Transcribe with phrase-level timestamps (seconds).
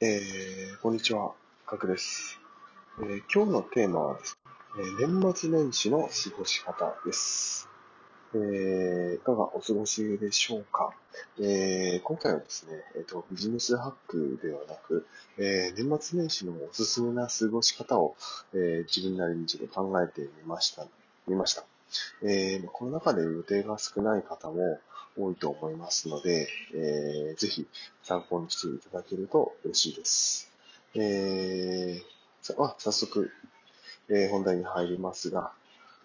[0.00, 1.32] えー、こんにちは、
[1.66, 2.38] かくです、
[3.00, 4.38] えー、今日のテーマはです
[4.76, 7.68] ね、え年末年始の過ごし方です。
[8.32, 10.92] えー、いかがお過ごしでしょうか、
[11.40, 15.04] えー、今回はですね、えーと、ビジネスハックではなく、
[15.36, 18.14] えー、年末年始のおすすめな過ごし方を、
[18.54, 20.86] えー、自分なりにちょっと考えてみました。
[21.26, 21.64] 見ました。
[22.22, 24.80] えー、この中で予定が少ない方も
[25.16, 27.66] 多いと思いますので、えー、ぜひ
[28.02, 30.50] 参考にしていただけると嬉しいです。
[30.94, 33.30] えー、あ早速、
[34.08, 35.52] えー、本題に入りますが、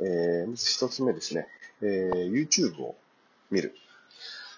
[0.00, 1.46] えー、まず一つ目ですね、
[1.82, 2.96] えー、YouTube を
[3.50, 3.74] 見る。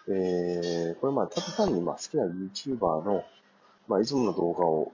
[0.06, 3.24] えー、これまあ、ただ単にまあ好きな YouTuber の、
[3.88, 4.92] まあ、いつもの動画を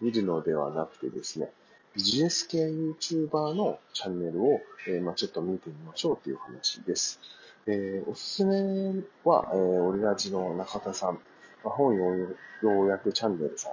[0.00, 1.50] 見るのではなくてですね、
[1.94, 7.20] ビジネス系 YouTuber のチャンネルを、えー、まあ、ちょっと見てみましょうという話です。
[7.66, 11.20] えー、おすすめは、えー、オリラジの中田さん、ま
[11.66, 11.94] あ、本
[12.62, 13.72] 要約チャンネルさん、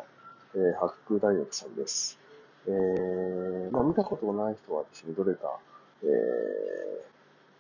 [0.56, 2.20] えー、八空大学さんです。
[2.68, 5.58] えー、まあ、見たことない人はですね、どれか、
[6.04, 6.10] えー、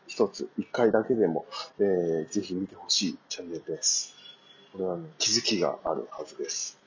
[0.07, 1.45] 一つ、一回だけでも、
[1.79, 4.13] えー、ぜひ見てほしいチャンネルです。
[4.73, 6.78] これは、ね、気づきがあるはずです。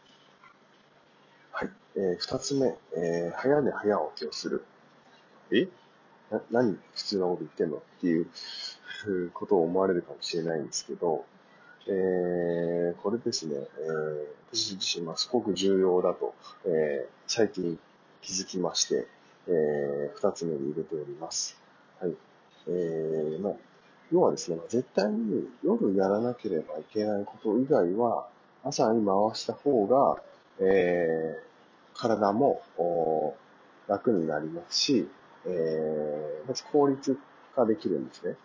[1.52, 1.70] はい。
[1.96, 4.64] えー、二つ目、えー、早寝早起きをする。
[5.50, 5.68] え？
[6.30, 7.76] な、何普通のこと言ってんの？
[7.76, 8.26] っていう
[9.34, 11.24] ことを思われるかもしれないんですけど、
[11.86, 17.78] えー、これですね、えー、私自身はすごく重要だと、えー、最近
[18.22, 19.06] 気づきまして、
[19.46, 21.56] えー、二つ目に入れております。
[22.00, 22.16] はい。
[22.68, 23.52] えー、まあ、
[24.10, 28.28] 要はですね、絶対に夜やらなければいけないこと以外は、
[28.64, 30.22] 朝に回した方が、
[30.60, 32.62] えー、体も
[33.88, 35.08] 楽になりますし、
[35.46, 37.18] えー、まず効率
[37.54, 38.36] 化できるんですね。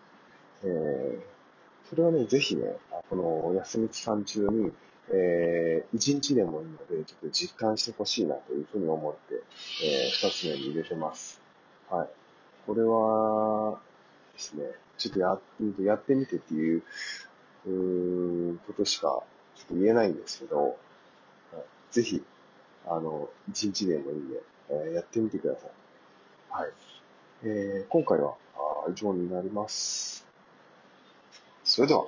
[0.64, 2.76] えー、それはね、ぜひね、
[3.08, 4.72] この休み期間中に、
[5.10, 9.42] えー、一日でもいいので、ちょっと実感してほしいなというふうに思って、
[9.84, 11.40] えー、二つ目に入れてます。
[11.88, 12.08] はい。
[12.66, 13.80] これは
[14.34, 14.64] ですね、
[14.98, 16.82] ちょっとややってみてっていう、
[17.66, 19.22] うことしか
[19.56, 20.76] ちょっと言えないんですけど、
[21.90, 22.22] ぜひ、
[22.86, 25.70] あの、一日でもいいんで、えー、やってみてください。
[26.50, 26.72] はい。
[27.44, 28.34] えー、今回は
[28.90, 30.26] 以上になります。
[31.64, 32.04] それでは。